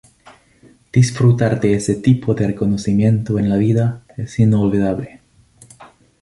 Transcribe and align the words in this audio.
Disfrutar 0.91 1.59
de 1.59 1.75
ese 1.75 1.93
tipo 1.93 2.33
de 2.33 2.47
reconocimiento 2.47 3.37
en 3.37 3.49
la 3.51 3.57
vida 3.57 4.03
es 4.17 4.39
inolvidable. 4.39 5.21